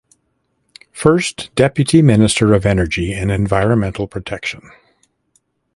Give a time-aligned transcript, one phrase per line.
[0.91, 4.71] First Deputy Minister of Energy and Environmental Protection.